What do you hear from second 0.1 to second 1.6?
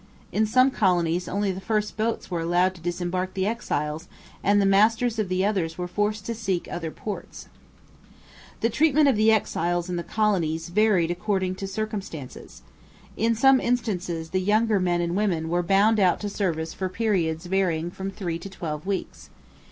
In some colonies only